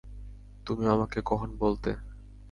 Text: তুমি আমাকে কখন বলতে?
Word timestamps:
তুমি 0.67 0.85
আমাকে 0.87 1.19
কখন 1.21 1.49
বলতে? 1.57 1.89